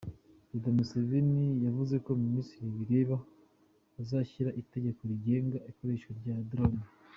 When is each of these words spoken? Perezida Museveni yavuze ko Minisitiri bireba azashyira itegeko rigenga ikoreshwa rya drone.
Perezida 0.41 0.75
Museveni 0.77 1.45
yavuze 1.65 1.95
ko 2.05 2.09
Minisitiri 2.23 2.67
bireba 2.77 3.17
azashyira 4.01 4.55
itegeko 4.61 5.01
rigenga 5.11 5.57
ikoreshwa 5.71 6.11
rya 6.19 6.35
drone. 6.49 6.81